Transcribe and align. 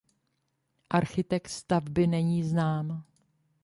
Architekt 0.89 1.47
stavby 1.51 2.07
není 2.07 2.43
znám. 2.43 3.03